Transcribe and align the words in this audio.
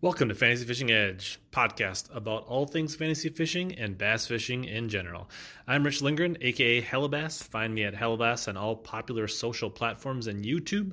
Welcome 0.00 0.28
to 0.28 0.36
Fantasy 0.36 0.64
Fishing 0.64 0.92
Edge, 0.92 1.40
podcast 1.50 2.14
about 2.14 2.46
all 2.46 2.66
things 2.66 2.94
fantasy 2.94 3.30
fishing 3.30 3.74
and 3.80 3.98
bass 3.98 4.28
fishing 4.28 4.62
in 4.64 4.88
general. 4.88 5.28
I'm 5.66 5.82
Rich 5.82 6.02
Lindgren, 6.02 6.38
aka 6.40 6.80
Hellabass. 6.80 7.42
Find 7.42 7.74
me 7.74 7.82
at 7.82 7.96
Hellabass 7.96 8.46
on 8.46 8.56
all 8.56 8.76
popular 8.76 9.26
social 9.26 9.68
platforms 9.68 10.28
and 10.28 10.44
YouTube. 10.44 10.92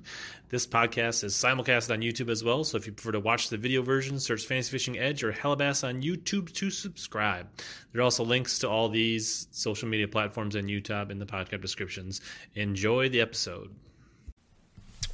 This 0.49 0.65
podcast 0.65 1.23
is 1.23 1.35
simulcast 1.35 1.93
on 1.93 1.99
YouTube 1.99 2.31
as 2.31 2.43
well, 2.43 2.63
so 2.63 2.77
if 2.77 2.87
you 2.87 2.93
prefer 2.93 3.11
to 3.11 3.19
watch 3.19 3.49
the 3.49 3.57
video 3.57 3.83
version, 3.83 4.19
search 4.19 4.47
Fantasy 4.47 4.71
Fishing 4.71 4.97
Edge 4.97 5.23
or 5.23 5.31
Hellabass 5.31 5.87
on 5.87 6.01
YouTube 6.01 6.51
to 6.53 6.71
subscribe. 6.71 7.47
There 7.91 8.01
are 8.01 8.05
also 8.05 8.25
links 8.25 8.57
to 8.57 8.69
all 8.69 8.89
these 8.89 9.47
social 9.51 9.87
media 9.87 10.07
platforms 10.07 10.55
and 10.55 10.67
YouTube 10.67 11.11
in 11.11 11.19
the 11.19 11.27
podcast 11.27 11.61
descriptions. 11.61 12.21
Enjoy 12.55 13.07
the 13.09 13.21
episode. 13.21 13.69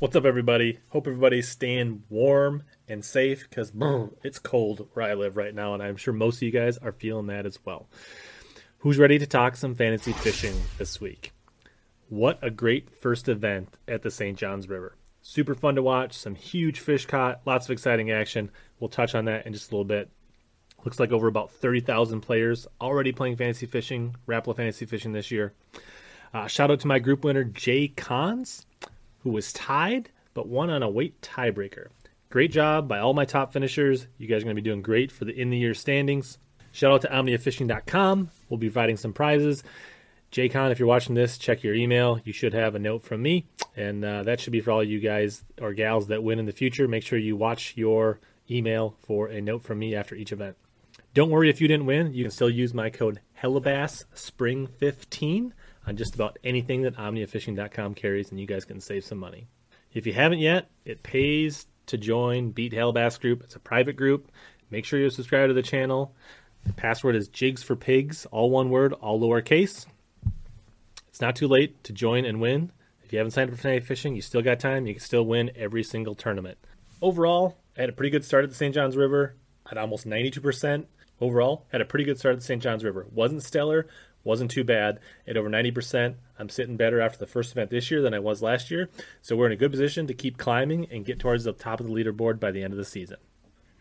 What's 0.02 0.16
up, 0.16 0.26
everybody? 0.26 0.80
Hope 0.90 1.06
everybody's 1.06 1.48
staying 1.48 2.02
warm 2.10 2.64
and 2.88 3.06
safe 3.06 3.48
because 3.48 3.72
it's 4.24 4.40
cold 4.40 4.88
where 4.94 5.06
I 5.06 5.14
live 5.14 5.38
right 5.38 5.54
now, 5.54 5.76
and 5.76 5.84
I'm 5.84 5.96
sure 5.96 6.12
most 6.12 6.38
of 6.38 6.42
you 6.42 6.50
guys 6.50 6.80
are 6.80 6.92
feeling 6.92 7.28
that 7.28 7.46
as 7.46 7.60
well. 7.64 7.88
Who's 8.80 8.98
ready 8.98 9.20
to 9.20 9.28
talk 9.28 9.56
some 9.56 9.76
fantasy 9.76 10.12
fishing 10.12 10.56
this 10.80 11.00
week? 11.00 11.34
What 12.10 12.40
a 12.42 12.50
great 12.50 12.90
first 12.90 13.30
event 13.30 13.78
at 13.88 14.02
the 14.02 14.10
St. 14.10 14.36
Johns 14.36 14.68
River. 14.68 14.98
Super 15.22 15.54
fun 15.54 15.76
to 15.76 15.84
watch, 15.84 16.14
some 16.14 16.34
huge 16.34 16.80
fish 16.80 17.06
caught, 17.06 17.42
lots 17.46 17.68
of 17.68 17.72
exciting 17.72 18.10
action. 18.10 18.50
We'll 18.80 18.90
touch 18.90 19.14
on 19.14 19.26
that 19.26 19.46
in 19.46 19.54
just 19.54 19.70
a 19.70 19.76
little 19.76 19.86
bit. 19.86 20.10
Looks 20.84 21.00
like 21.00 21.12
over 21.12 21.28
about 21.28 21.52
30,000 21.52 22.22
players 22.22 22.66
already 22.82 23.12
playing 23.12 23.36
fantasy 23.36 23.68
fishing, 23.68 24.16
Rapala 24.28 24.56
Fantasy 24.56 24.88
Fishing 24.88 25.12
this 25.12 25.30
year. 25.30 25.54
Uh, 26.34 26.48
shout 26.48 26.72
out 26.72 26.80
to 26.80 26.88
my 26.88 26.98
group 26.98 27.24
winner, 27.24 27.44
Jay 27.44 27.88
Cons 27.88 28.66
who 29.24 29.32
was 29.32 29.54
tied 29.54 30.10
but 30.34 30.48
won 30.48 30.70
on 30.70 30.84
a 30.84 30.90
weight 30.90 31.22
tiebreaker. 31.22 31.88
Great 32.30 32.52
job 32.52 32.88
by 32.88 33.00
all 33.00 33.14
my 33.14 33.26
top 33.26 33.52
finishers. 33.52 34.08
You 34.18 34.28
guys 34.28 34.42
are 34.42 34.46
going 34.46 34.56
to 34.56 34.62
be 34.62 34.70
doing 34.70 34.82
great 34.82 35.12
for 35.12 35.26
the 35.26 35.40
in 35.40 35.50
the 35.50 35.58
year 35.58 35.74
standings. 35.74 36.38
Shout 36.72 36.94
out 36.94 37.02
to 37.02 37.10
OmniaFishing.com. 37.10 38.32
We'll 38.50 38.58
be 38.58 38.70
providing 38.70 38.96
some 38.96 39.12
prizes. 39.12 39.64
JCon, 40.32 40.72
if 40.72 40.80
you're 40.80 40.88
watching 40.88 41.14
this, 41.14 41.38
check 41.38 41.62
your 41.62 41.74
email. 41.74 42.22
You 42.24 42.32
should 42.32 42.54
have 42.54 42.74
a 42.74 42.80
note 42.80 43.04
from 43.04 43.22
me, 43.22 43.48
and 43.76 44.06
uh, 44.06 44.24
that 44.24 44.40
should 44.40 44.54
be 44.54 44.62
for 44.62 44.72
all 44.72 44.82
you 44.82 45.02
guys 45.02 45.44
or 45.60 45.74
gals 45.74 46.08
that 46.08 46.24
win 46.24 46.40
in 46.40 46.46
the 46.46 46.54
future. 46.54 46.88
Make 46.88 47.04
sure 47.04 47.20
you 47.20 47.36
watch 47.36 47.74
your 47.76 48.22
email 48.50 48.96
for 49.02 49.28
a 49.28 49.42
note 49.42 49.64
from 49.64 49.80
me 49.80 49.94
after 49.94 50.16
each 50.16 50.32
event. 50.32 50.56
Don't 51.14 51.30
worry 51.30 51.50
if 51.50 51.60
you 51.60 51.68
didn't 51.68 51.86
win. 51.86 52.14
You 52.14 52.24
can 52.24 52.32
still 52.32 52.50
use 52.50 52.74
my 52.74 52.90
code 52.90 53.20
Hellabass 53.44 54.06
Spring 54.14 54.68
15 54.68 55.54
on 55.92 55.98
just 55.98 56.16
about 56.16 56.40
anything 56.44 56.84
that 56.84 56.96
OmniaFishing.com 56.96 57.96
carries, 57.96 58.32
and 58.32 58.40
you 58.40 58.48
guys 58.48 58.64
can 58.64 58.80
save 58.80 59.04
some 59.04 59.18
money. 59.18 59.48
If 59.94 60.08
you 60.08 60.14
haven't 60.14 60.40
yet, 60.40 60.70
it 60.86 61.04
pays 61.04 61.68
to 61.88 61.98
join 61.98 62.52
Beat 62.52 62.72
Hellabass 62.72 63.20
Group. 63.20 63.44
It's 63.44 63.58
a 63.58 63.60
private 63.60 63.98
group. 63.98 64.32
Make 64.70 64.86
sure 64.86 65.00
you 65.00 65.10
subscribe 65.10 65.50
to 65.50 65.54
the 65.54 65.62
channel. 65.62 66.16
The 66.66 66.72
password 66.72 67.18
is 67.18 67.28
Jigs 67.28 67.62
for 67.62 67.76
Pigs, 67.76 68.26
all 68.28 68.50
one 68.50 68.70
word, 68.70 68.94
all 68.94 69.20
lowercase. 69.20 69.86
It's 71.10 71.20
not 71.20 71.36
too 71.36 71.50
late 71.50 71.84
to 71.84 71.92
join 71.92 72.24
and 72.24 72.40
win. 72.40 72.72
If 73.04 73.12
you 73.12 73.18
haven't 73.18 73.32
signed 73.32 73.50
up 73.50 73.58
for 73.58 73.62
Fanatic 73.62 73.84
Fishing, 73.84 74.16
you 74.16 74.22
still 74.22 74.42
got 74.42 74.62
time. 74.62 74.88
You 74.88 74.94
can 74.94 75.04
still 75.04 75.26
win 75.26 75.52
every 75.58 75.84
single 75.84 76.16
tournament. 76.16 76.58
Overall, 77.02 77.58
I 77.78 77.82
had 77.82 77.90
a 77.90 77.94
pretty 77.94 78.12
good 78.12 78.24
start 78.24 78.46
at 78.46 78.50
the 78.50 78.56
St. 78.56 78.74
Johns 78.74 78.96
River 78.96 79.36
at 79.70 79.78
almost 79.78 80.08
92%. 80.08 80.86
Overall, 81.20 81.66
had 81.70 81.82
a 81.82 81.86
pretty 81.86 82.06
good 82.06 82.18
start 82.18 82.34
at 82.34 82.40
the 82.40 82.46
St. 82.46 82.64
Johns 82.64 82.86
River. 82.86 83.06
Wasn't 83.12 83.44
stellar, 83.44 83.88
wasn't 84.24 84.52
too 84.52 84.64
bad 84.64 85.00
at 85.28 85.38
over 85.38 85.50
90%. 85.50 86.16
I'm 86.38 86.50
sitting 86.50 86.78
better 86.78 87.02
after 87.02 87.18
the 87.18 87.28
first 87.28 87.52
event 87.52 87.70
this 87.70 87.92
year 87.92 88.02
than 88.02 88.14
I 88.14 88.20
was 88.20 88.42
last 88.42 88.72
year. 88.72 88.90
So 89.22 89.36
we're 89.36 89.48
in 89.48 89.52
a 89.52 89.58
good 89.58 89.72
position 89.72 90.08
to 90.08 90.14
keep 90.14 90.38
climbing 90.38 90.88
and 90.92 91.06
get 91.06 91.20
towards 91.20 91.44
the 91.44 91.54
top 91.54 91.80
of 91.80 91.88
the 91.88 91.94
leaderboard 91.94 92.40
by 92.40 92.52
the 92.52 92.64
end 92.64 92.74
of 92.74 92.78
the 92.78 92.86
season. 92.86 93.18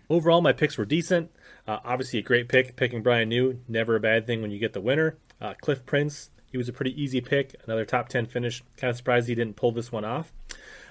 Overall, 0.08 0.40
my 0.40 0.52
picks 0.52 0.76
were 0.76 0.84
decent. 0.84 1.30
Uh, 1.68 1.78
obviously, 1.84 2.18
a 2.18 2.22
great 2.22 2.48
pick. 2.48 2.74
Picking 2.74 3.02
Bryan 3.02 3.28
New, 3.28 3.60
never 3.68 3.94
a 3.94 4.00
bad 4.00 4.26
thing 4.26 4.42
when 4.42 4.50
you 4.50 4.58
get 4.58 4.72
the 4.72 4.80
winner. 4.80 5.16
Uh, 5.40 5.54
Cliff 5.60 5.86
Pirch, 5.86 6.28
he 6.50 6.58
was 6.58 6.68
a 6.68 6.72
pretty 6.72 7.00
easy 7.00 7.20
pick. 7.20 7.54
Another 7.64 7.84
top 7.84 8.08
10 8.08 8.26
finish. 8.26 8.62
Kind 8.76 8.90
of 8.90 8.96
surprised 8.96 9.28
he 9.28 9.36
didn't 9.36 9.54
pull 9.54 9.70
this 9.70 9.92
one 9.92 10.04
off. 10.04 10.32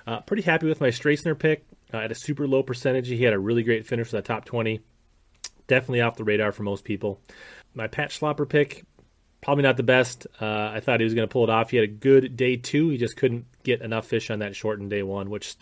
Uh, 0.07 0.21
pretty 0.21 0.43
happy 0.43 0.67
with 0.67 0.79
my 0.79 0.87
Strassner 0.87 1.37
pick. 1.37 1.65
Uh, 1.93 1.97
at 1.97 2.11
a 2.11 2.15
super 2.15 2.47
low 2.47 2.63
percentage, 2.63 3.09
he 3.09 3.23
had 3.23 3.33
a 3.33 3.39
really 3.39 3.63
great 3.63 3.85
finish 3.85 4.07
for 4.07 4.15
the 4.15 4.21
top 4.21 4.45
20. 4.45 4.79
Definitely 5.67 6.01
off 6.01 6.15
the 6.15 6.23
radar 6.23 6.51
for 6.51 6.63
most 6.63 6.85
people. 6.85 7.19
My 7.73 7.87
Pat 7.87 8.09
Schlapper 8.09 8.47
pick, 8.47 8.85
probably 9.41 9.63
not 9.63 9.77
the 9.77 9.83
best. 9.83 10.27
Uh, 10.39 10.71
I 10.73 10.79
thought 10.79 10.99
he 10.99 11.03
was 11.03 11.13
going 11.13 11.27
to 11.27 11.31
pull 11.31 11.43
it 11.43 11.49
off. 11.49 11.71
He 11.71 11.77
had 11.77 11.85
a 11.85 11.91
good 11.91 12.35
day 12.35 12.57
two. 12.57 12.89
He 12.89 12.97
just 12.97 13.15
couldn't 13.15 13.45
get 13.63 13.81
enough 13.81 14.07
fish 14.07 14.29
on 14.29 14.39
that 14.39 14.55
shortened 14.55 14.89
day 14.89 15.03
one, 15.03 15.29
which 15.29 15.55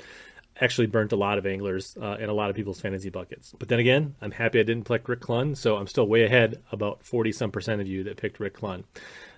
actually 0.60 0.88
burnt 0.88 1.12
a 1.12 1.16
lot 1.16 1.38
of 1.38 1.46
anglers 1.46 1.96
uh, 2.02 2.18
and 2.20 2.30
a 2.30 2.34
lot 2.34 2.50
of 2.50 2.56
people's 2.56 2.82
fantasy 2.82 3.10
buckets. 3.10 3.54
But 3.58 3.68
then 3.68 3.80
again, 3.80 4.16
I'm 4.22 4.32
happy 4.32 4.60
I 4.60 4.64
didn't 4.64 4.88
pick 4.88 5.08
Rick 5.08 5.22
Clunn, 5.22 5.56
so 5.56 5.78
I'm 5.78 5.88
still 5.88 6.08
way 6.08 6.24
ahead 6.24 6.62
about 6.72 7.04
40 7.04 7.32
some 7.32 7.52
percent 7.52 7.82
of 7.82 7.88
you 7.88 8.04
that 8.06 8.18
picked 8.18 8.40
Rick 8.40 8.58
Clunn. 8.58 8.84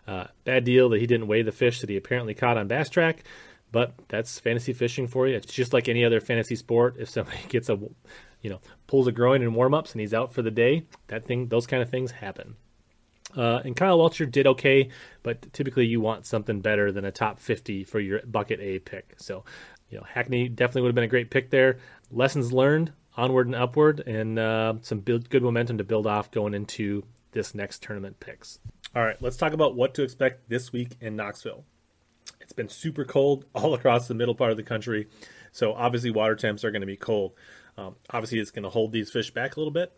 Uh, 0.08 0.28
bad 0.44 0.64
deal 0.64 0.90
that 0.90 1.00
he 1.00 1.08
didn't 1.08 1.28
weigh 1.28 1.42
the 1.42 1.52
fish 1.52 1.82
that 1.82 1.90
he 1.90 1.98
apparently 1.98 2.34
caught 2.34 2.58
on 2.58 2.70
BassTrakk, 2.70 3.20
but 3.72 3.94
that's 4.08 4.40
fantasy 4.40 4.74
fishing 4.74 5.08
for 5.08 5.28
you. 5.28 5.36
It's 5.36 5.54
just 5.54 5.74
like 5.74 5.88
any 5.88 6.04
other 6.04 6.20
fantasy 6.20 6.56
sport. 6.56 6.96
If 6.98 7.10
somebody 7.10 7.38
gets 7.50 7.70
a, 7.70 7.78
you 8.42 8.50
know, 8.50 8.60
pulls 8.88 9.08
a 9.08 9.12
groin 9.12 9.42
in 9.42 9.54
warm 9.54 9.74
ups 9.74 9.92
and 9.92 10.02
he's 10.02 10.14
out 10.14 10.34
for 10.34 10.42
the 10.42 10.52
day, 10.52 10.86
that 11.08 11.26
thing, 11.26 11.48
those 11.48 11.68
kind 11.68 11.84
of 11.84 11.90
things 11.90 12.12
happen. 12.12 12.56
Uh, 13.36 13.62
and 13.64 13.76
Kyle 13.76 14.00
Welcher 14.00 14.26
did 14.26 14.48
okay, 14.48 14.90
but 15.24 15.54
typically 15.54 15.86
you 15.86 16.02
want 16.02 16.26
something 16.26 16.62
better 16.62 16.92
than 16.92 17.06
a 17.06 17.12
top 17.12 17.40
50 17.40 17.84
for 17.84 18.00
your 18.00 18.22
bucket 18.26 18.60
A 18.60 18.80
pick. 18.80 19.14
So, 19.18 19.44
you 19.90 19.98
know, 19.98 20.04
Hackney 20.04 20.50
definitely 20.50 20.84
would 20.84 20.90
have 20.90 20.96
been 20.96 21.04
a 21.04 21.08
great 21.08 21.30
pick 21.30 21.50
there. 21.50 21.78
Lessons 22.12 22.52
learned, 22.52 22.92
onward 23.16 23.48
and 23.48 23.56
upward, 23.56 24.02
and 24.08 24.40
uh, 24.40 24.76
some 24.82 25.00
build, 25.00 25.30
good 25.30 25.44
momentum 25.44 25.78
to 25.78 25.84
build 25.84 26.08
off 26.08 26.32
going 26.32 26.54
into 26.54 27.04
this 27.32 27.54
next 27.54 27.84
tournament 27.84 28.20
picks. 28.20 28.60
All 28.96 29.04
right, 29.04 29.22
let's 29.22 29.38
talk 29.38 29.54
about 29.54 29.76
what 29.76 29.94
to 29.96 30.04
expect 30.04 30.50
this 30.50 30.74
week 30.74 30.96
in 31.00 31.16
Knoxville. 31.16 31.64
It's 32.42 32.54
been 32.54 32.70
super 32.70 33.06
cold 33.06 33.46
all 33.54 33.74
across 33.76 34.08
the 34.08 34.16
middle 34.16 34.36
part 34.36 34.52
of 34.52 34.58
the 34.58 34.64
country, 34.64 35.08
so 35.52 35.74
obviously 35.74 36.10
water 36.10 36.36
temps 36.36 36.64
are 36.64 36.72
going 36.72 36.82
to 36.82 36.88
be 36.88 36.98
cold. 36.98 37.34
Um, 37.80 37.96
obviously, 38.10 38.40
it's 38.40 38.52
going 38.52 38.64
to 38.64 38.70
hold 38.70 38.92
these 38.92 39.10
fish 39.10 39.32
back 39.32 39.56
a 39.56 39.60
little 39.60 39.72
bit, 39.72 39.94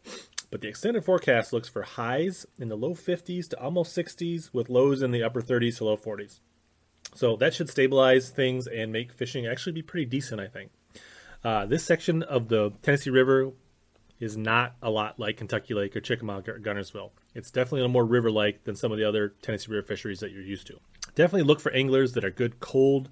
but 0.51 0.61
the 0.61 0.67
extended 0.67 1.03
forecast 1.03 1.51
looks 1.51 1.67
for 1.67 1.81
highs 1.81 2.45
in 2.59 2.69
the 2.69 2.75
low 2.75 2.93
50s 2.93 3.49
to 3.49 3.59
almost 3.59 3.97
60s 3.97 4.53
with 4.53 4.69
lows 4.69 5.01
in 5.01 5.11
the 5.11 5.23
upper 5.23 5.41
30s 5.41 5.77
to 5.77 5.85
low 5.85 5.97
40s. 5.97 6.39
So 7.15 7.35
that 7.37 7.53
should 7.53 7.69
stabilize 7.69 8.29
things 8.29 8.67
and 8.67 8.91
make 8.91 9.11
fishing 9.11 9.47
actually 9.47 9.73
be 9.73 9.81
pretty 9.81 10.05
decent, 10.05 10.39
I 10.39 10.47
think. 10.47 10.71
Uh, 11.43 11.65
this 11.65 11.83
section 11.83 12.21
of 12.23 12.49
the 12.49 12.71
Tennessee 12.83 13.09
River 13.09 13.51
is 14.19 14.37
not 14.37 14.75
a 14.83 14.91
lot 14.91 15.19
like 15.19 15.37
Kentucky 15.37 15.73
Lake 15.73 15.95
or 15.95 16.01
Chickamauga 16.01 16.51
or 16.51 16.59
Guntersville. 16.59 17.09
It's 17.33 17.49
definitely 17.49 17.85
a 17.85 17.89
more 17.89 18.05
river 18.05 18.29
like 18.29 18.63
than 18.65 18.75
some 18.75 18.91
of 18.91 18.99
the 18.99 19.05
other 19.05 19.33
Tennessee 19.41 19.71
River 19.71 19.87
fisheries 19.87 20.19
that 20.19 20.31
you're 20.31 20.43
used 20.43 20.67
to. 20.67 20.79
Definitely 21.15 21.47
look 21.47 21.59
for 21.59 21.71
anglers 21.71 22.13
that 22.13 22.23
are 22.23 22.29
good 22.29 22.59
cold, 22.59 23.09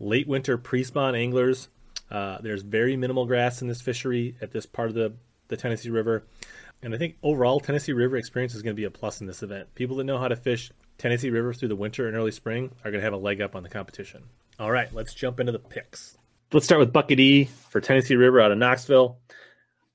late 0.00 0.26
winter 0.26 0.58
pre 0.58 0.82
spawn 0.82 1.14
anglers. 1.14 1.68
Uh, 2.10 2.38
there's 2.40 2.62
very 2.62 2.96
minimal 2.96 3.26
grass 3.26 3.62
in 3.62 3.68
this 3.68 3.80
fishery 3.80 4.36
at 4.40 4.52
this 4.52 4.66
part 4.66 4.88
of 4.88 4.94
the 4.94 5.14
the 5.48 5.56
Tennessee 5.56 5.90
River. 5.90 6.24
And 6.82 6.94
I 6.94 6.98
think 6.98 7.16
overall, 7.22 7.60
Tennessee 7.60 7.92
River 7.92 8.16
experience 8.16 8.54
is 8.54 8.62
going 8.62 8.74
to 8.74 8.80
be 8.80 8.84
a 8.84 8.90
plus 8.90 9.20
in 9.20 9.26
this 9.26 9.42
event. 9.42 9.74
People 9.74 9.96
that 9.96 10.04
know 10.04 10.18
how 10.18 10.28
to 10.28 10.36
fish 10.36 10.70
Tennessee 10.98 11.30
River 11.30 11.52
through 11.52 11.68
the 11.68 11.76
winter 11.76 12.06
and 12.06 12.16
early 12.16 12.32
spring 12.32 12.70
are 12.84 12.90
going 12.90 13.00
to 13.00 13.04
have 13.04 13.12
a 13.12 13.18
leg 13.18 13.40
up 13.40 13.54
on 13.54 13.62
the 13.62 13.68
competition. 13.68 14.24
All 14.58 14.70
right, 14.70 14.92
let's 14.94 15.14
jump 15.14 15.40
into 15.40 15.52
the 15.52 15.58
picks. 15.58 16.16
Let's 16.52 16.66
start 16.66 16.78
with 16.78 16.92
Bucket 16.92 17.18
E 17.18 17.44
for 17.70 17.80
Tennessee 17.80 18.16
River 18.16 18.40
out 18.40 18.52
of 18.52 18.58
Knoxville. 18.58 19.18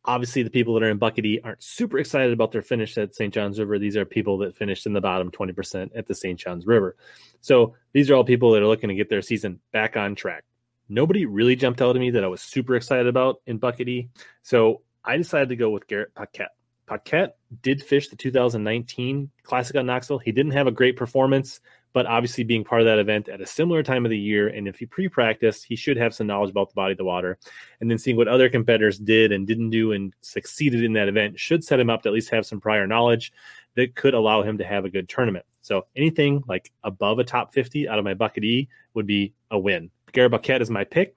Obviously, 0.04 0.42
the 0.42 0.50
people 0.50 0.74
that 0.74 0.84
are 0.84 0.90
in 0.90 0.98
Bucket 0.98 1.26
E 1.26 1.40
aren't 1.44 1.62
super 1.62 2.00
excited 2.00 2.34
about 2.34 2.52
their 2.52 2.64
finish 2.64 2.98
at 2.98 3.16
St. 3.16 3.34
John's 3.34 3.60
River. 3.60 3.78
These 3.78 3.96
are 3.96 4.06
people 4.06 4.40
that 4.40 4.58
finished 4.58 4.88
in 4.88 4.94
the 4.94 5.02
bottom 5.02 5.30
20% 5.30 5.92
at 5.96 6.08
the 6.08 6.16
St. 6.16 6.40
John's 6.40 6.66
River. 6.66 6.96
So 7.42 7.76
these 7.94 8.10
are 8.10 8.16
all 8.16 8.24
people 8.24 8.52
that 8.52 8.64
are 8.64 8.68
looking 8.68 8.90
to 8.90 8.96
get 8.96 9.10
their 9.10 9.22
season 9.22 9.60
back 9.72 9.96
on 9.96 10.16
track. 10.16 10.44
Nobody 10.92 11.26
really 11.26 11.56
jumped 11.56 11.82
out 11.82 11.96
at 11.96 12.00
me 12.02 12.12
that 12.12 12.24
I 12.26 12.28
was 12.28 12.42
super 12.42 12.76
excited 12.76 13.08
about 13.08 13.42
in 13.46 13.58
Bucket 13.58 13.88
E. 13.88 14.10
So 14.44 14.82
I 15.06 15.16
decided 15.16 15.48
to 15.48 15.56
go 15.56 15.70
with 15.70 15.88
Garrett 15.88 16.14
Paquette. 16.16 16.52
Paquette 16.86 17.38
did 17.62 17.82
fish 17.82 18.10
the 18.10 18.18
2019 18.18 19.32
Classic 19.44 19.78
on 19.78 19.86
Knoxville. 19.86 20.20
He 20.20 20.34
didn't 20.34 20.52
have 20.52 20.68
a 20.68 20.72
great 20.72 20.98
performance, 20.98 21.62
but 21.94 22.06
obviously 22.06 22.44
being 22.44 22.66
part 22.66 22.82
of 22.82 22.88
that 22.88 23.00
event 23.00 23.30
at 23.30 23.40
a 23.40 23.46
similar 23.46 23.84
time 23.84 24.06
of 24.06 24.10
the 24.10 24.18
year, 24.18 24.50
and 24.50 24.68
if 24.68 24.80
he 24.80 24.86
pre-practiced, 24.86 25.64
he 25.64 25.78
should 25.78 25.96
have 25.96 26.14
some 26.14 26.28
knowledge 26.28 26.50
about 26.50 26.68
the 26.68 26.76
body 26.76 26.92
of 26.92 26.98
the 26.98 27.06
water. 27.06 27.38
And 27.80 27.90
then 27.90 27.98
seeing 27.98 28.18
what 28.18 28.28
other 28.28 28.50
competitors 28.50 29.00
did 29.00 29.32
and 29.32 29.48
didn't 29.48 29.70
do 29.70 29.94
and 29.94 30.14
succeeded 30.20 30.84
in 30.84 30.92
that 30.94 31.08
event 31.08 31.40
should 31.40 31.64
set 31.64 31.80
him 31.80 31.90
up 31.90 32.02
to 32.04 32.10
at 32.10 32.14
least 32.14 32.32
have 32.32 32.46
some 32.46 32.60
prior 32.60 32.86
knowledge 32.86 33.32
that 33.76 33.96
could 33.96 34.14
allow 34.14 34.44
him 34.44 34.58
to 34.58 34.66
have 34.66 34.84
a 34.84 34.90
good 34.90 35.08
tournament. 35.08 35.46
So 35.62 35.86
anything 35.96 36.44
like 36.50 36.70
above 36.84 37.20
a 37.20 37.24
top 37.24 37.54
50 37.54 37.88
out 37.88 38.00
of 38.00 38.04
my 38.04 38.14
bucket 38.14 38.44
E 38.44 38.68
would 38.94 39.08
be 39.08 39.34
a 39.52 39.58
win. 39.58 39.90
Garrett 40.12 40.32
Paquette 40.32 40.62
is 40.62 40.70
my 40.70 40.84
pick. 40.84 41.16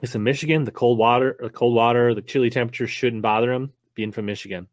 It's 0.00 0.14
in 0.14 0.22
Michigan. 0.22 0.64
The 0.64 0.70
cold 0.70 0.98
water, 0.98 1.36
the 1.40 1.50
cold 1.50 1.74
water, 1.74 2.14
the 2.14 2.22
chilly 2.22 2.50
temperatures 2.50 2.90
shouldn't 2.90 3.22
bother 3.22 3.52
him 3.52 3.72
being 3.94 4.12
from 4.12 4.26
Michigan. 4.26 4.68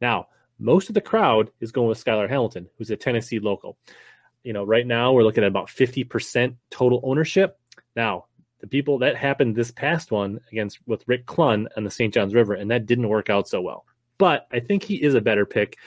Now, 0.00 0.28
most 0.58 0.88
of 0.88 0.94
the 0.94 1.00
crowd 1.00 1.50
is 1.60 1.72
going 1.72 1.88
with 1.88 2.02
Skylar 2.02 2.28
Hamilton, 2.28 2.68
who's 2.76 2.90
a 2.90 2.96
Tennessee 2.96 3.40
local. 3.40 3.76
You 4.42 4.52
know, 4.52 4.64
right 4.64 4.86
now 4.86 5.12
we're 5.12 5.22
looking 5.22 5.44
at 5.44 5.48
about 5.48 5.68
50% 5.68 6.56
total 6.70 7.00
ownership. 7.02 7.58
Now, 7.94 8.26
the 8.60 8.66
people 8.66 8.98
that 8.98 9.16
happened 9.16 9.56
this 9.56 9.70
past 9.70 10.10
one 10.10 10.40
against 10.50 10.78
with 10.86 11.06
Rick 11.06 11.26
Clunn 11.26 11.66
on 11.76 11.84
the 11.84 11.90
St. 11.90 12.12
Johns 12.12 12.34
River, 12.34 12.54
and 12.54 12.70
that 12.70 12.86
didn't 12.86 13.08
work 13.08 13.30
out 13.30 13.48
so 13.48 13.60
well. 13.60 13.84
But 14.18 14.46
I 14.52 14.60
think 14.60 14.82
he 14.82 15.02
is 15.02 15.14
a 15.14 15.20
better 15.20 15.46
pick. 15.46 15.78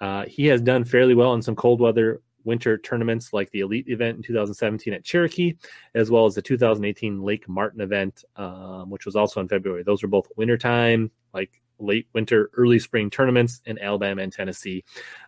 Uh, 0.00 0.24
he 0.26 0.46
has 0.46 0.60
done 0.60 0.84
fairly 0.84 1.14
well 1.14 1.34
in 1.34 1.42
some 1.42 1.56
cold 1.56 1.80
weather 1.80 2.20
winter 2.44 2.78
tournaments 2.78 3.32
like 3.32 3.50
the 3.50 3.60
Elite 3.60 3.88
event 3.88 4.16
in 4.16 4.22
2017 4.22 4.92
at 4.94 5.04
Cherokee, 5.04 5.54
as 5.94 6.10
well 6.10 6.26
as 6.26 6.34
the 6.34 6.42
2018 6.42 7.22
Lake 7.22 7.48
Martin 7.48 7.80
event, 7.80 8.24
um, 8.36 8.90
which 8.90 9.06
was 9.06 9.16
also 9.16 9.40
in 9.40 9.48
February. 9.48 9.82
Those 9.82 10.02
were 10.02 10.08
both 10.08 10.28
wintertime, 10.36 11.10
like 11.32 11.60
late 11.78 12.06
winter, 12.12 12.50
early 12.56 12.78
spring 12.78 13.10
tournaments 13.10 13.60
in 13.66 13.78
Alabama 13.78 14.22
and 14.22 14.32
Tennessee. 14.32 14.84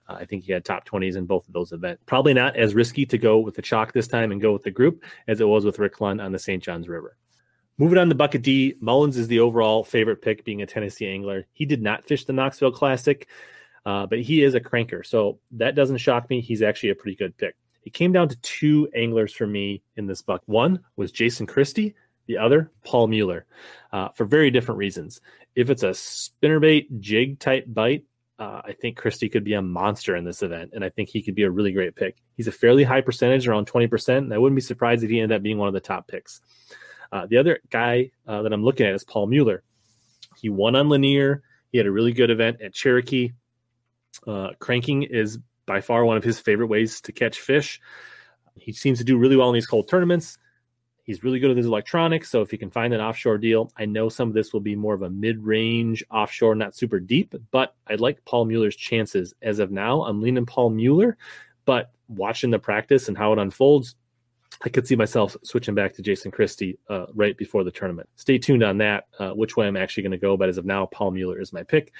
Uh, 0.09 0.15
I 0.15 0.25
think 0.25 0.45
he 0.45 0.53
had 0.53 0.65
top 0.65 0.89
20s 0.89 1.17
in 1.17 1.27
both 1.27 1.47
of 1.47 1.53
those 1.53 1.73
events. 1.73 2.03
Probably 2.07 2.35
not 2.35 2.57
as 2.57 2.75
risky 2.75 3.05
to 3.07 3.19
go 3.19 3.39
with 3.39 3.55
the 3.55 3.63
chalk 3.63 3.93
this 3.93 4.09
time 4.09 4.33
and 4.33 4.41
go 4.41 4.53
with 4.53 4.63
the 4.63 4.71
group 4.71 5.03
as 5.27 5.41
it 5.41 5.49
was 5.49 5.65
with 5.65 5.79
Rick 5.79 5.97
Clunn 5.97 6.23
on 6.23 6.33
the 6.33 6.39
St. 6.39 6.63
Johns 6.63 6.89
River. 6.89 7.17
Moving 7.77 7.99
on 7.99 8.09
to 8.09 8.15
bucket 8.15 8.43
D, 8.43 8.77
Mullins 8.81 9.17
is 9.17 9.27
the 9.27 9.41
overall 9.41 9.83
favorite 9.83 10.23
pick, 10.23 10.45
being 10.45 10.63
a 10.63 10.67
Tennessee 10.67 11.09
angler. 11.09 11.47
He 11.53 11.67
did 11.67 11.83
not 11.83 12.05
fish 12.05 12.25
the 12.25 12.33
Knoxville 12.33 12.71
Classic, 12.71 13.29
uh, 13.87 14.07
but 14.07 14.21
he 14.21 14.43
is 14.43 14.55
a 14.55 14.61
cranker, 14.61 15.05
so 15.05 15.39
that 15.53 15.75
doesn't 15.75 15.99
shock 15.99 16.29
me. 16.31 16.41
He's 16.41 16.63
actually 16.63 16.91
a 16.91 16.95
pretty 16.95 17.17
good 17.17 17.37
pick. 17.37 17.55
It 17.85 17.93
came 17.93 18.13
down 18.13 18.29
to 18.29 18.37
two 18.37 18.89
anglers 18.95 19.33
for 19.33 19.47
me 19.47 19.83
in 19.97 20.07
this 20.07 20.23
buck. 20.23 20.43
One 20.47 20.81
was 20.97 21.13
Jason 21.13 21.47
Christie, 21.47 21.95
the 22.27 22.39
other 22.39 22.71
Paul 22.85 23.09
Mueller, 23.09 23.47
uh, 23.93 24.09
for 24.11 24.25
very 24.25 24.51
different 24.51 24.79
reasons. 24.79 25.21
If 25.55 25.69
it's 25.69 25.83
a 25.83 25.91
spinnerbait 25.91 27.01
jig 27.01 27.39
type 27.39 27.67
bite, 27.69 28.05
uh, 28.39 28.63
I 28.65 28.73
think 28.73 28.97
Christie 28.97 29.29
could 29.29 29.45
be 29.45 29.55
a 29.55 29.63
monster 29.63 30.17
in 30.17 30.25
this 30.25 30.43
event, 30.43 30.71
and 30.75 30.85
I 30.85 30.89
think 30.89 31.09
he 31.09 31.23
could 31.23 31.35
be 31.35 31.45
a 31.45 31.51
really 31.51 31.73
great 31.73 31.95
pick. 31.95 32.17
He's 32.37 32.49
a 32.49 32.53
fairly 32.53 32.83
high 32.83 33.03
percentage, 33.03 33.47
around 33.47 33.67
20%, 33.67 34.17
and 34.17 34.35
I 34.35 34.39
wouldn't 34.39 34.57
be 34.57 34.63
surprised 34.63 35.05
if 35.05 35.11
he 35.11 35.21
ended 35.21 35.37
up 35.37 35.43
being 35.43 35.59
one 35.59 35.69
of 35.69 35.75
the 35.75 35.81
top 35.81 36.09
picks. 36.09 36.41
Uh, 37.13 37.27
the 37.27 37.37
other 37.37 37.61
guy 37.71 38.11
uh, 38.27 38.43
that 38.43 38.53
I'm 38.53 38.65
looking 38.65 38.87
at 38.87 38.95
is 38.95 39.05
Paul 39.05 39.29
Mueller. 39.29 39.63
He 40.37 40.49
won 40.49 40.75
on 40.75 40.89
Lanier. 40.89 41.43
He 41.71 41.79
had 41.79 41.87
a 41.87 41.93
really 41.93 42.13
good 42.13 42.31
event 42.31 42.61
at 42.61 42.75
Cherokee. 42.75 43.31
Uh, 44.27 44.51
cranking 44.59 45.03
is 45.03 45.39
by 45.67 45.81
far 45.81 46.05
one 46.05 46.17
of 46.17 46.25
his 46.25 46.39
favorite 46.39 46.67
ways 46.67 47.01
to 47.03 47.13
catch 47.13 47.41
fish. 47.41 47.81
He 48.57 48.73
seems 48.73 48.99
to 48.99 49.05
do 49.05 49.17
really 49.19 49.37
well 49.37 49.49
in 49.49 49.55
these 49.55 49.67
cold 49.67 49.89
tournaments. 49.89 50.39
He's 51.03 51.23
really 51.23 51.39
good 51.39 51.51
at 51.51 51.57
his 51.57 51.67
electronics. 51.67 52.31
So 52.31 52.41
if 52.41 52.51
he 52.51 52.57
can 52.57 52.71
find 52.71 52.95
an 52.95 53.01
offshore 53.01 53.39
deal, 53.39 53.71
I 53.77 53.85
know 53.85 54.09
some 54.09 54.29
of 54.29 54.35
this 54.35 54.53
will 54.53 54.61
be 54.61 54.77
more 54.77 54.95
of 54.95 55.03
a 55.03 55.11
mid-range 55.11 56.03
offshore, 56.11 56.55
not 56.55 56.75
super 56.75 56.99
deep. 56.99 57.35
But 57.51 57.75
I 57.87 57.97
like 57.97 58.25
Paul 58.25 58.47
Mueller's 58.47 58.77
chances 58.77 59.35
as 59.43 59.59
of 59.59 59.71
now. 59.71 60.03
I'm 60.05 60.23
leaning 60.23 60.47
Paul 60.47 60.71
Mueller, 60.71 61.19
but 61.65 61.91
watching 62.09 62.51
the 62.51 62.59
practice 62.59 63.09
and 63.09 63.19
how 63.19 63.33
it 63.33 63.39
unfolds, 63.39 63.97
I 64.63 64.69
could 64.69 64.87
see 64.87 64.97
myself 64.97 65.37
switching 65.43 65.75
back 65.75 65.95
to 65.95 66.03
Jason 66.03 66.31
Christie 66.31 66.79
uh, 66.89 67.07
right 67.15 67.37
before 67.37 67.65
the 67.65 67.71
tournament. 67.71 68.09
Stay 68.17 68.39
tuned 68.39 68.63
on 68.63 68.79
that, 68.79 69.07
uh, 69.19 69.31
which 69.31 69.57
way 69.57 69.67
I'm 69.67 69.77
actually 69.77 70.05
going 70.05 70.13
to 70.13 70.19
go. 70.19 70.37
But 70.37 70.49
as 70.49 70.59
of 70.59 70.65
now, 70.65 70.87
Paul 70.87 71.11
Mueller 71.11 71.41
is 71.41 71.53
my 71.53 71.63
pick. 71.63 71.93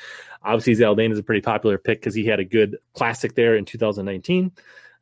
Obviously, 0.43 0.75
Zaldain 0.75 1.13
is 1.13 1.19
a 1.19 1.23
pretty 1.23 1.41
popular 1.41 1.79
pick 1.79 2.01
because 2.01 2.15
he 2.15 2.25
had 2.25 2.41
a 2.41 2.45
good 2.45 2.79
classic 2.95 3.35
there 3.35 3.57
in 3.57 3.65
2019. 3.65 4.53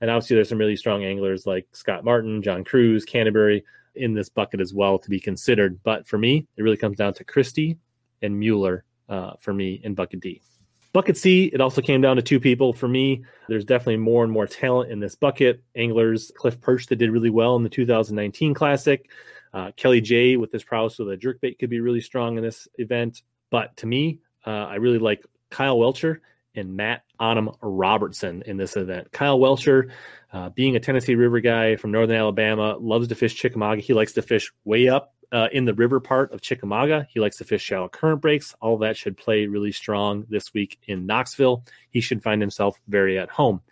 And 0.01 0.11
obviously, 0.11 0.35
there's 0.35 0.49
some 0.49 0.59
really 0.59 0.77
strong 0.77 1.05
anglers 1.05 1.47
like 1.47 1.67
Scott 1.73 2.05
Martin, 2.05 2.43
John 2.43 2.65
Crews, 2.65 3.05
Canterbury 3.05 3.65
in 3.95 4.15
this 4.15 4.29
bucket 4.29 4.61
as 4.61 4.73
well 4.73 4.99
to 4.99 5.11
be 5.11 5.21
considered. 5.21 5.79
But 5.83 6.07
for 6.07 6.19
me, 6.19 6.47
it 6.57 6.63
really 6.63 6.77
comes 6.77 6.97
down 6.97 7.15
to 7.15 7.25
Christie 7.25 7.79
and 8.23 8.39
Mueller 8.39 8.85
uh, 9.09 9.33
for 9.39 9.53
me 9.53 9.81
in 9.85 9.95
bucket 9.95 10.21
D. 10.21 10.43
Bucket 10.93 11.17
C, 11.17 11.47
it 11.47 11.61
also 11.61 11.81
came 11.81 12.03
down 12.03 12.17
to 12.17 12.23
two 12.23 12.39
people. 12.39 12.73
For 12.73 12.87
me, 12.87 13.25
there's 13.49 13.65
definitely 13.65 13.97
more 13.97 14.25
and 14.25 14.33
more 14.33 14.47
talent 14.47 14.93
in 14.93 15.01
this 15.01 15.15
bucket. 15.15 15.63
Anglers, 15.75 16.31
Cliff 16.37 16.61
Pirch, 16.61 16.87
that 16.89 16.97
did 16.97 17.11
really 17.11 17.31
well 17.31 17.57
in 17.57 17.63
the 17.63 17.71
2019 17.71 18.53
Classic. 18.53 19.09
Uh, 19.55 19.71
Kelly 19.77 20.01
J 20.01 20.37
with 20.37 20.53
his 20.53 20.65
prowess 20.65 20.99
with 20.99 21.11
a 21.11 21.17
jerkbait 21.17 21.59
could 21.59 21.71
be 21.71 21.81
really 21.81 22.01
strong 22.01 22.37
in 22.37 22.43
this 22.43 22.69
event. 22.77 23.23
But 23.51 23.77
to 23.79 23.87
me, 23.87 24.21
uh, 24.47 24.51
I 24.51 24.77
really 24.77 24.99
like 24.99 25.25
Kyle 25.51 25.79
Welcher 25.79 26.21
and 26.55 26.77
Matt 26.77 27.05
Onum 27.19 27.57
Robertson 27.63 28.43
in 28.45 28.59
this 28.59 28.77
event. 28.77 29.13
Kyle 29.13 29.39
Welcher, 29.39 29.91
uh, 30.33 30.51
being 30.51 30.77
a 30.77 30.81
Tennessee 30.81 31.15
River 31.15 31.41
guy 31.41 31.77
from 31.77 31.93
Northern 31.93 32.17
Alabama, 32.17 32.77
loves 32.79 33.09
to 33.09 33.15
fish 33.15 33.35
Chickamauga. 33.35 33.81
He 33.81 33.95
likes 33.95 34.13
to 34.15 34.23
fish 34.23 34.53
way 34.65 34.89
up 34.89 35.15
uh, 35.33 35.49
in 35.53 35.65
the 35.65 35.75
river 35.75 35.99
part 35.99 36.33
of 36.33 36.43
Chickamauga. 36.43 37.07
He 37.11 37.19
likes 37.19 37.39
to 37.39 37.45
fish 37.45 37.63
shallow 37.63 37.89
current 37.89 38.21
breaks. 38.21 38.55
All 38.61 38.79
that 38.79 38.97
should 38.97 39.17
play 39.17 39.47
really 39.47 39.73
strong 39.73 40.27
this 40.29 40.53
week 40.53 40.79
in 40.87 41.07
Knoxville. 41.07 41.65
He 41.91 42.01
should 42.01 42.23
find 42.23 42.41
himself 42.41 42.79
very 42.87 43.19
at 43.19 43.31
home. 43.31 43.63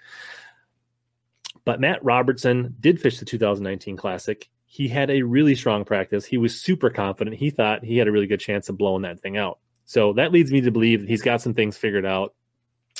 But 1.64 1.80
Matt 1.80 2.02
Robertson 2.02 2.74
did 2.80 3.00
fish 3.00 3.18
the 3.18 3.26
2019 3.26 3.96
Classic. 3.96 4.48
He 4.64 4.88
had 4.88 5.10
a 5.10 5.22
really 5.22 5.54
strong 5.54 5.84
practice. 5.84 6.24
He 6.24 6.38
was 6.38 6.60
super 6.60 6.90
confident. 6.90 7.36
He 7.36 7.50
thought 7.50 7.84
he 7.84 7.98
had 7.98 8.08
a 8.08 8.12
really 8.12 8.26
good 8.26 8.40
chance 8.40 8.68
of 8.68 8.78
blowing 8.78 9.02
that 9.02 9.20
thing 9.20 9.36
out. 9.36 9.58
So 9.84 10.12
that 10.14 10.32
leads 10.32 10.52
me 10.52 10.60
to 10.62 10.70
believe 10.70 11.02
he's 11.02 11.22
got 11.22 11.42
some 11.42 11.54
things 11.54 11.76
figured 11.76 12.06
out. 12.06 12.34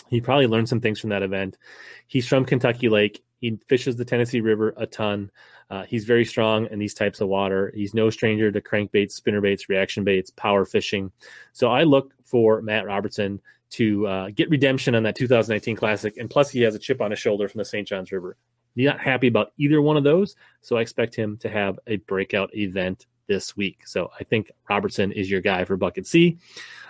He 0.09 0.21
probably 0.21 0.47
learned 0.47 0.69
some 0.69 0.81
things 0.81 1.01
from 1.01 1.11
that 1.11 1.23
event. 1.23 1.57
He's 2.07 2.27
from 2.27 2.45
Kentucky 2.45 2.89
Lake. 2.89 3.23
He 3.41 3.59
fishes 3.69 3.97
the 3.97 4.05
Tennessee 4.05 4.41
River 4.41 4.75
a 4.77 4.87
ton. 4.87 5.31
Uh, 5.71 5.85
he's 5.85 6.05
very 6.05 6.25
strong 6.25 6.67
in 6.71 6.79
these 6.79 6.95
types 6.95 7.21
of 7.21 7.29
water. 7.29 7.73
He's 7.75 7.95
no 7.95 8.11
stranger 8.11 8.53
to 8.53 8.61
crankbaits, 8.61 9.21
spinnerbaits, 9.21 9.69
reaction 9.69 10.05
baits, 10.05 10.31
power 10.31 10.65
fishing. 10.65 11.11
So 11.53 11.71
I 11.71 11.85
look 11.85 12.13
for 12.23 12.61
Matt 12.61 12.87
Robertson 12.87 13.41
to 13.71 14.07
uh, 14.07 14.31
get 14.31 14.51
redemption 14.51 14.95
on 14.95 15.05
that 15.05 15.17
2019 15.17 15.77
Classic, 15.77 16.17
and 16.17 16.29
plus 16.29 16.51
he 16.51 16.61
has 16.63 16.75
a 16.75 16.79
chip 16.79 17.01
on 17.01 17.13
his 17.13 17.21
shoulder 17.21 17.49
from 17.49 17.59
the 17.59 17.65
St. 17.65 17.87
Johns 17.87 18.13
River. 18.13 18.37
He's 18.75 18.87
not 18.87 19.01
happy 19.01 19.29
about 19.29 19.53
either 19.59 19.81
one 19.81 19.97
of 19.97 20.05
those, 20.05 20.37
so 20.61 20.77
I 20.77 20.81
expect 20.81 21.15
him 21.15 21.37
to 21.39 21.49
have 21.49 21.79
a 21.87 21.97
breakout 21.97 22.55
event 22.55 23.07
this 23.27 23.57
week. 23.57 23.87
So 23.87 24.11
I 24.19 24.25
think 24.25 24.51
Robertson 24.69 25.13
is 25.13 25.31
your 25.31 25.41
guy 25.41 25.65
for 25.65 25.77
Bucket 25.77 26.07
C. 26.07 26.39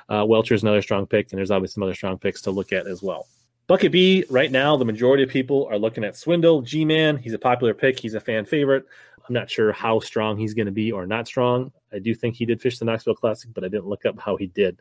Uh, 0.08 0.24
Welcher 0.26 0.54
is 0.54 0.62
another 0.62 0.82
strong 0.82 1.06
pick, 1.06 1.30
and 1.30 1.38
there's 1.38 1.50
obviously 1.50 1.74
some 1.74 1.82
other 1.82 1.94
strong 1.94 2.18
picks 2.18 2.42
to 2.42 2.50
look 2.50 2.72
at 2.72 2.86
as 2.86 3.02
well. 3.02 3.26
Bucket 3.70 3.92
B, 3.92 4.24
right 4.28 4.50
now, 4.50 4.76
the 4.76 4.84
majority 4.84 5.22
of 5.22 5.28
people 5.28 5.68
are 5.70 5.78
looking 5.78 6.02
at 6.02 6.16
Swindle, 6.16 6.60
G 6.60 6.84
Man. 6.84 7.16
He's 7.16 7.34
a 7.34 7.38
popular 7.38 7.72
pick. 7.72 8.00
He's 8.00 8.14
a 8.14 8.20
fan 8.20 8.44
favorite. 8.44 8.84
I'm 9.16 9.32
not 9.32 9.48
sure 9.48 9.70
how 9.70 10.00
strong 10.00 10.36
he's 10.36 10.54
going 10.54 10.66
to 10.66 10.72
be 10.72 10.90
or 10.90 11.06
not 11.06 11.28
strong. 11.28 11.70
I 11.92 12.00
do 12.00 12.12
think 12.12 12.34
he 12.34 12.44
did 12.44 12.60
fish 12.60 12.80
the 12.80 12.84
Knoxville 12.84 13.14
Classic, 13.14 13.48
but 13.54 13.62
I 13.62 13.68
didn't 13.68 13.86
look 13.86 14.04
up 14.06 14.18
how 14.18 14.34
he 14.34 14.48
did. 14.48 14.76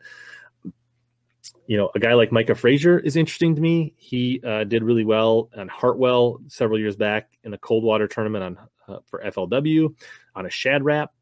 You 1.68 1.76
know, 1.76 1.92
a 1.94 2.00
guy 2.00 2.14
like 2.14 2.32
Micah 2.32 2.56
Frazier 2.56 2.98
is 2.98 3.14
interesting 3.14 3.54
to 3.54 3.60
me. 3.60 3.94
He 3.96 4.40
uh, 4.44 4.64
did 4.64 4.82
really 4.82 5.04
well 5.04 5.50
on 5.56 5.68
Hartwell 5.68 6.40
several 6.48 6.80
years 6.80 6.96
back 6.96 7.38
in 7.44 7.52
the 7.52 7.58
cold 7.58 7.84
water 7.84 8.08
tournament 8.08 8.42
on 8.42 8.58
uh, 8.88 8.98
for 9.06 9.22
FLW 9.22 9.94
on 10.34 10.46
a 10.46 10.50
Shad 10.50 10.82
Rap. 10.82 11.12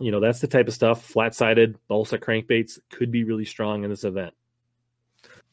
You 0.00 0.10
know, 0.10 0.20
that's 0.20 0.40
the 0.40 0.48
type 0.48 0.68
of 0.68 0.74
stuff. 0.74 1.02
Flat 1.02 1.34
sided 1.34 1.78
balsa 1.88 2.18
crankbaits 2.18 2.78
could 2.90 3.10
be 3.10 3.24
really 3.24 3.46
strong 3.46 3.84
in 3.84 3.88
this 3.88 4.04
event 4.04 4.34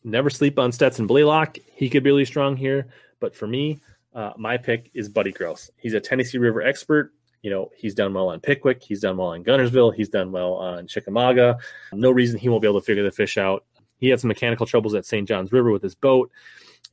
never 0.03 0.29
sleep 0.29 0.60
on 0.60 0.72
Stetson 0.72 1.08
Blaylock. 1.08 1.58
He 1.74 1.89
could 1.89 2.03
be 2.03 2.10
really 2.10 2.25
strong 2.25 2.55
here. 2.55 2.88
But 3.20 3.36
for 3.36 3.48
me, 3.48 3.79
uh, 4.13 4.34
my 4.38 4.58
pick 4.58 4.91
is 4.93 5.10
Buddy 5.10 5.31
Gross. 5.31 5.70
He's 5.77 5.93
a 5.93 6.00
Tennessee 6.00 6.38
River 6.38 6.62
expert. 6.62 7.13
You 7.41 7.50
know, 7.50 7.72
he's 7.75 7.96
done 7.96 8.13
well 8.13 8.29
on 8.29 8.39
Pickwick. 8.39 8.84
He's 8.84 9.01
done 9.01 9.17
well 9.17 9.29
on 9.29 9.43
Guntersville. 9.43 9.96
He's 9.96 10.10
done 10.10 10.31
well 10.31 10.53
on 10.53 10.88
Chickamauga. 10.88 11.58
No 11.91 12.12
reason 12.12 12.39
he 12.39 12.50
won't 12.50 12.62
be 12.62 12.67
able 12.67 12.79
to 12.79 12.86
figure 12.86 13.03
the 13.03 13.12
fish 13.12 13.38
out. 13.38 13.65
He 13.98 14.10
had 14.10 14.20
some 14.20 14.27
mechanical 14.27 14.65
troubles 14.65 14.93
at 14.93 15.05
St. 15.05 15.27
John's 15.27 15.51
River 15.51 15.72
with 15.72 15.81
his 15.81 15.96
boat. 15.96 16.31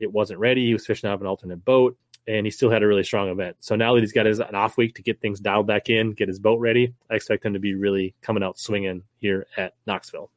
It 0.00 0.12
wasn't 0.12 0.40
ready. 0.40 0.66
He 0.66 0.72
was 0.72 0.86
fishing 0.86 1.10
off 1.10 1.20
an 1.20 1.26
alternate 1.26 1.64
boat, 1.64 1.98
and 2.26 2.46
he 2.46 2.50
still 2.50 2.70
had 2.70 2.82
a 2.82 2.86
really 2.86 3.04
strong 3.04 3.28
event. 3.28 3.56
So 3.60 3.76
now 3.76 3.94
that 3.94 4.00
he's 4.00 4.12
got 4.12 4.26
his 4.26 4.40
an 4.40 4.54
off 4.54 4.76
week 4.76 4.94
to 4.94 5.02
get 5.02 5.20
things 5.20 5.40
dialed 5.40 5.66
back 5.66 5.90
in, 5.90 6.12
get 6.12 6.28
his 6.28 6.38
boat 6.38 6.60
ready, 6.60 6.94
I 7.10 7.14
expect 7.14 7.44
him 7.44 7.54
to 7.54 7.58
be 7.58 7.74
really 7.74 8.14
coming 8.22 8.42
out 8.42 8.58
swinging 8.58 9.02
here 9.18 9.46
at 9.56 9.74
Knoxville. 9.86 10.30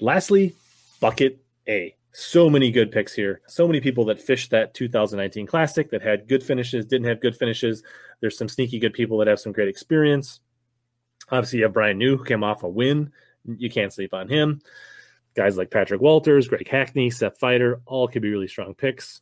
Lastly, 0.00 0.54
bucket 1.00 1.40
A 1.66 1.94
so 2.12 2.48
many 2.48 2.70
good 2.70 2.90
picks 2.90 3.12
here. 3.12 3.40
So 3.46 3.66
many 3.66 3.80
people 3.80 4.04
that 4.06 4.20
fished 4.20 4.50
that 4.50 4.74
2019 4.74 5.46
Classic 5.46 5.90
that 5.90 6.02
had 6.02 6.28
good 6.28 6.42
finishes, 6.42 6.86
didn't 6.86 7.06
have 7.06 7.20
good 7.20 7.36
finishes. 7.36 7.82
There's 8.20 8.36
some 8.36 8.48
sneaky 8.48 8.78
good 8.78 8.92
people 8.92 9.18
that 9.18 9.28
have 9.28 9.40
some 9.40 9.52
great 9.52 9.68
experience. 9.68 10.40
Obviously, 11.30 11.58
you 11.58 11.64
have 11.64 11.74
Bryan 11.74 11.98
New 11.98 12.16
who 12.16 12.24
came 12.24 12.42
off 12.42 12.62
a 12.62 12.68
win. 12.68 13.12
You 13.44 13.70
can't 13.70 13.92
sleep 13.92 14.14
on 14.14 14.28
him. 14.28 14.60
Guys 15.34 15.56
like 15.56 15.70
Patrick 15.70 16.00
Walters, 16.00 16.48
Greg 16.48 16.66
Hackney, 16.66 17.10
Seth 17.10 17.38
Feider, 17.38 17.80
all 17.86 18.08
could 18.08 18.22
be 18.22 18.30
really 18.30 18.48
strong 18.48 18.74
picks. 18.74 19.20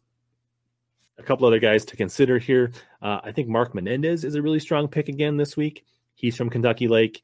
A 1.18 1.22
couple 1.22 1.46
other 1.46 1.58
guys 1.58 1.84
to 1.86 1.96
consider 1.96 2.38
here. 2.38 2.72
Uh, 3.02 3.20
I 3.22 3.32
think 3.32 3.48
Mark 3.48 3.74
Menendez 3.74 4.24
is 4.24 4.34
a 4.34 4.42
really 4.42 4.60
strong 4.60 4.88
pick 4.88 5.08
again 5.08 5.36
this 5.36 5.56
week. 5.56 5.84
He's 6.14 6.36
from 6.36 6.50
Kentucky 6.50 6.88
Lake. 6.88 7.22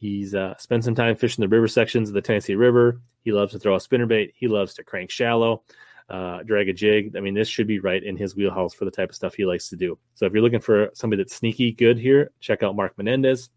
He's 0.00 0.34
uh, 0.34 0.56
spent 0.56 0.82
some 0.82 0.94
time 0.94 1.14
fishing 1.14 1.42
the 1.42 1.48
river 1.48 1.68
sections 1.68 2.08
of 2.08 2.14
the 2.14 2.22
Tennessee 2.22 2.54
River. 2.54 3.02
He 3.22 3.32
loves 3.32 3.52
to 3.52 3.58
throw 3.58 3.74
a 3.74 3.78
spinnerbait. 3.78 4.32
He 4.34 4.48
loves 4.48 4.72
to 4.74 4.82
crank 4.82 5.10
shallow, 5.10 5.62
uh, 6.08 6.42
drag 6.42 6.70
a 6.70 6.72
jig. 6.72 7.14
I 7.16 7.20
mean, 7.20 7.34
this 7.34 7.48
should 7.48 7.66
be 7.66 7.80
right 7.80 8.02
in 8.02 8.16
his 8.16 8.34
wheelhouse 8.34 8.72
for 8.72 8.86
the 8.86 8.90
type 8.90 9.10
of 9.10 9.14
stuff 9.14 9.34
he 9.34 9.44
likes 9.44 9.68
to 9.68 9.76
do. 9.76 9.98
So 10.14 10.24
if 10.24 10.32
you're 10.32 10.42
looking 10.42 10.60
for 10.60 10.88
somebody 10.94 11.22
that's 11.22 11.36
sneaky 11.36 11.72
good 11.72 11.98
here, 11.98 12.30
check 12.40 12.62
out 12.62 12.74
Mark 12.74 12.96
Menendez. 12.96 13.50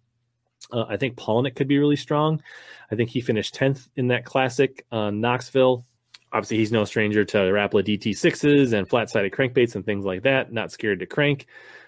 Uh, 0.69 0.83
I 0.83 0.97
think 0.97 1.15
Palaniuk 1.15 1.55
could 1.55 1.69
be 1.69 1.79
really 1.79 1.95
strong. 1.95 2.43
I 2.91 2.95
think 2.95 3.09
he 3.09 3.21
finished 3.21 3.55
10th 3.55 3.87
in 3.95 4.09
that 4.09 4.25
classic 4.25 4.85
Knoxville. 4.91 5.85
Obviously, 6.33 6.57
he's 6.57 6.71
no 6.73 6.83
stranger 6.83 7.23
to 7.23 7.37
Rapala 7.37 7.85
DT6s 7.85 8.73
and 8.73 8.89
flat 8.89 9.09
sided 9.09 9.31
crankbaits 9.31 9.75
and 9.75 9.85
things 9.85 10.03
like 10.03 10.23
that. 10.23 10.51
Not 10.51 10.73
scared 10.73 10.99
to 10.99 11.05
crank. 11.05 11.45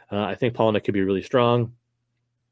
Uh, 0.10 0.22
I 0.22 0.36
think 0.36 0.54
Palaniuk 0.54 0.86
could 0.86 0.94
be 0.94 1.02
really 1.02 1.24
strong. 1.24 1.74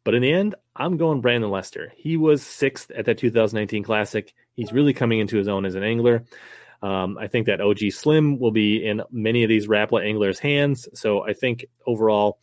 But 0.04 0.16
in 0.16 0.22
the 0.22 0.32
end, 0.32 0.56
I'm 0.76 0.98
going 0.98 1.22
Brandon 1.22 1.50
Lester. 1.50 1.94
He 1.96 2.18
was 2.18 2.44
sixth 2.44 2.92
at 2.92 3.06
that 3.06 3.18
2019 3.18 3.84
Classic. 3.84 4.34
He's 4.56 4.74
really 4.74 4.94
coming 4.94 5.20
into 5.20 5.38
his 5.38 5.48
own 5.48 5.66
as 5.66 5.76
an 5.76 5.84
angler. 5.84 6.26
Um, 6.82 7.18
I 7.18 7.28
think 7.28 7.46
that 7.46 7.62
OG 7.62 7.92
Slim 7.92 8.40
will 8.40 8.52
be 8.52 8.86
in 8.86 9.02
many 9.10 9.44
of 9.44 9.50
these 9.50 9.68
Rapala 9.68 10.06
anglers' 10.06 10.40
hands. 10.40 10.90
So 10.94 11.26
I 11.26 11.32
think 11.32 11.66
overall, 11.88 12.40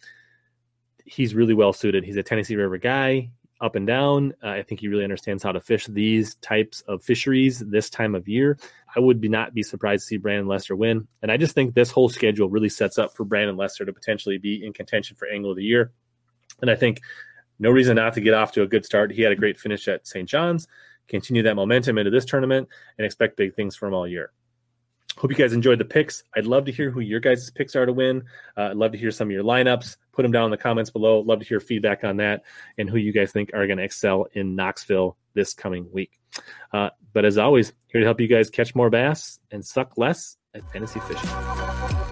he's 1.05 1.35
really 1.35 1.53
well 1.53 1.75
suited. 1.75 2.05
He's 2.05 2.17
a 2.17 2.23
Tennessee 2.23 2.57
River 2.57 2.79
guy, 2.79 3.31
up 3.61 3.75
and 3.75 3.87
down. 3.87 4.33
Uh, 4.43 4.49
I 4.49 4.63
think 4.63 4.81
he 4.81 4.89
really 4.89 5.05
understands 5.05 5.43
how 5.43 5.53
to 5.53 5.61
fish 5.61 5.87
these 5.87 6.37
types 6.37 6.81
of 6.83 7.03
fisheries 7.03 7.59
this 7.59 7.91
time 7.91 8.15
of 8.15 8.29
year. 8.29 8.59
I 8.97 9.01
would 9.01 9.21
be 9.21 9.29
not 9.29 9.53
be 9.53 9.63
surprised 9.63 10.05
to 10.05 10.07
see 10.07 10.17
Brandon 10.17 10.49
Lester 10.49 10.75
win. 10.75 11.07
And 11.21 11.31
I 11.31 11.37
just 11.37 11.55
think 11.55 11.75
this 11.75 11.91
whole 11.91 12.09
schedule 12.09 12.49
really 12.49 12.71
sets 12.71 12.97
up 12.97 13.15
for 13.15 13.25
Brandon 13.25 13.59
Lester 13.59 13.85
to 13.85 13.93
potentially 13.93 14.39
be 14.39 14.65
in 14.65 14.73
contention 14.73 15.17
for 15.17 15.29
Angle 15.29 15.51
of 15.51 15.59
the 15.59 15.65
Year. 15.65 15.93
And 16.63 16.71
I 16.71 16.77
think 16.77 17.01
no 17.61 17.71
reason 17.71 17.97
not 17.97 18.15
to 18.15 18.21
get 18.21 18.35
off 18.35 18.53
to 18.53 18.63
a 18.63 18.67
good 18.67 18.85
start. 18.85 19.13
He 19.13 19.23
had 19.23 19.33
a 19.33 19.37
great 19.37 19.59
finish 19.59 19.87
at 19.87 20.07
St. 20.07 20.29
John's. 20.29 20.67
Continue 21.07 21.43
that 21.43 21.55
momentum 21.55 21.99
into 21.99 22.11
this 22.11 22.25
tournament 22.25 22.69
and 22.99 23.05
expect 23.05 23.37
big 23.37 23.55
things 23.55 23.77
from 23.77 23.95
all 23.95 24.09
year. 24.09 24.33
Hope 25.17 25.31
you 25.31 25.37
guys 25.37 25.53
enjoyed 25.53 25.79
the 25.79 25.85
picks. 25.85 26.23
I'd 26.35 26.47
love 26.47 26.65
to 26.65 26.73
hear 26.73 26.91
who 26.91 27.01
your 27.01 27.21
guys' 27.21 27.51
picks 27.51 27.77
are 27.77 27.85
to 27.85 27.93
win. 27.93 28.23
Uh, 28.57 28.69
I'd 28.71 28.77
love 28.77 28.93
to 28.93 28.99
hear 28.99 29.11
some 29.11 29.29
of 29.29 29.33
your 29.33 29.45
lineups. 29.45 29.97
Put 30.13 30.23
them 30.23 30.33
down 30.33 30.47
in 30.47 30.51
the 30.51 30.57
comments 30.57 30.91
below. 30.91 31.21
Love 31.21 31.41
to 31.41 31.45
hear 31.45 31.61
feedback 31.61 32.05
on 32.05 32.17
that 32.19 32.43
and 32.79 32.89
who 32.89 32.97
you 32.97 33.13
guys 33.13 33.33
think 33.33 33.51
are 33.53 33.67
going 33.67 33.79
to 33.79 33.85
excel 33.85 34.29
in 34.33 34.57
Knoxville 34.57 35.17
this 35.35 35.53
coming 35.53 35.89
week. 35.93 36.19
Uh, 36.73 36.91
but 37.13 37.25
as 37.25 37.39
always, 37.39 37.73
here 37.89 38.01
to 38.01 38.07
help 38.07 38.21
you 38.21 38.29
guys 38.29 38.49
catch 38.49 38.75
more 38.75 38.89
bass 38.89 39.39
and 39.51 39.65
suck 39.65 39.99
less 39.99 40.37
at 40.55 40.63
fantasy 40.73 41.01
fishing. 41.01 42.10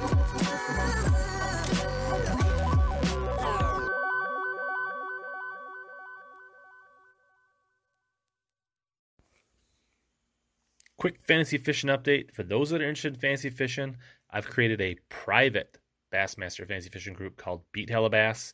Quick 10.98 11.20
fantasy 11.20 11.58
fishing 11.58 11.90
update. 11.90 12.32
For 12.34 12.42
those 12.42 12.70
that 12.70 12.82
are 12.82 12.88
interested 12.88 13.14
in 13.14 13.20
fantasy 13.20 13.50
fishing, 13.50 13.96
I've 14.30 14.48
created 14.48 14.80
a 14.80 14.96
private 15.08 15.78
Bassmaster 16.12 16.66
fantasy 16.66 16.90
fishing 16.90 17.14
group 17.14 17.36
called 17.36 17.62
Beat 17.72 17.88
Hellabass. 17.88 18.52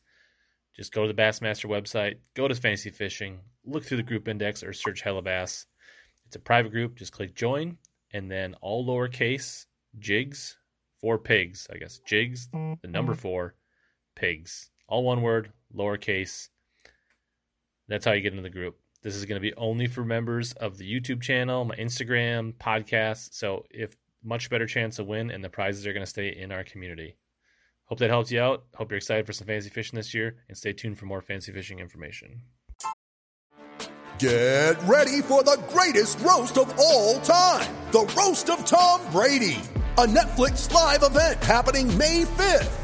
Just 0.76 0.92
go 0.92 1.06
to 1.06 1.12
the 1.12 1.20
Bassmaster 1.20 1.70
website, 1.70 2.16
go 2.34 2.46
to 2.46 2.54
fantasy 2.54 2.90
fishing, 2.90 3.40
look 3.64 3.84
through 3.84 3.96
the 3.96 4.02
group 4.02 4.28
index 4.28 4.62
or 4.62 4.72
search 4.72 5.02
Hellabass. 5.02 5.66
It's 6.26 6.36
a 6.36 6.40
private 6.40 6.72
group. 6.72 6.96
Just 6.96 7.12
click 7.12 7.34
join 7.34 7.78
and 8.12 8.30
then 8.30 8.54
all 8.60 8.86
lowercase 8.86 9.66
jigs, 9.98 10.56
four 11.00 11.18
pigs, 11.18 11.66
I 11.72 11.78
guess. 11.78 12.00
Jigs, 12.06 12.48
the 12.52 12.88
number 12.88 13.12
mm-hmm. 13.12 13.20
four, 13.20 13.54
pigs. 14.16 14.70
All 14.88 15.04
one 15.04 15.22
word, 15.22 15.52
lowercase. 15.74 16.48
That's 17.88 18.04
how 18.04 18.12
you 18.12 18.20
get 18.20 18.32
into 18.32 18.42
the 18.42 18.50
group. 18.50 18.78
This 19.04 19.16
is 19.16 19.26
going 19.26 19.36
to 19.36 19.40
be 19.40 19.54
only 19.56 19.86
for 19.86 20.02
members 20.02 20.54
of 20.54 20.78
the 20.78 20.90
YouTube 20.90 21.20
channel, 21.20 21.66
my 21.66 21.76
Instagram, 21.76 22.54
podcast. 22.54 23.34
So 23.34 23.66
if 23.70 23.94
much 24.24 24.48
better 24.48 24.66
chance 24.66 24.96
to 24.96 25.04
win, 25.04 25.30
and 25.30 25.44
the 25.44 25.50
prizes 25.50 25.86
are 25.86 25.92
going 25.92 26.04
to 26.04 26.10
stay 26.10 26.28
in 26.28 26.50
our 26.50 26.64
community. 26.64 27.18
Hope 27.84 27.98
that 27.98 28.08
helps 28.08 28.32
you 28.32 28.40
out. 28.40 28.64
Hope 28.74 28.90
you're 28.90 28.96
excited 28.96 29.26
for 29.26 29.34
some 29.34 29.46
fancy 29.46 29.68
fishing 29.68 29.98
this 29.98 30.14
year, 30.14 30.36
and 30.48 30.56
stay 30.56 30.72
tuned 30.72 30.98
for 30.98 31.04
more 31.04 31.20
fancy 31.20 31.52
fishing 31.52 31.80
information. 31.80 32.40
Get 34.18 34.82
ready 34.84 35.20
for 35.20 35.42
the 35.42 35.62
greatest 35.68 36.18
roast 36.20 36.56
of 36.56 36.72
all 36.78 37.20
time 37.20 37.70
the 37.92 38.10
Roast 38.16 38.48
of 38.48 38.64
Tom 38.64 39.02
Brady, 39.12 39.60
a 39.98 40.06
Netflix 40.06 40.72
live 40.72 41.02
event 41.02 41.44
happening 41.44 41.86
May 41.98 42.22
5th 42.22 42.83